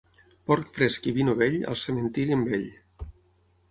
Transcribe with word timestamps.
Porc 0.51 0.71
fresc 0.77 1.05
i 1.11 1.13
vi 1.19 1.27
novell, 1.29 1.59
al 1.75 1.79
cementiri 1.85 2.39
amb 2.39 2.55
ell. 2.61 2.69